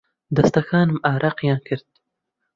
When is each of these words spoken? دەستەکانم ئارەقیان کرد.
دەستەکانم 0.35 0.97
ئارەقیان 1.05 1.59
کرد. 1.67 1.87